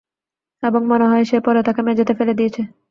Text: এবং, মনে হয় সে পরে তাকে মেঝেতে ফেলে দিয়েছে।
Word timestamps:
এবং, 0.63 0.81
মনে 0.91 1.05
হয় 1.07 1.23
সে 1.25 1.37
পরে 1.45 1.59
তাকে 1.63 1.81
মেঝেতে 1.87 2.13
ফেলে 2.19 2.33
দিয়েছে। 2.39 2.61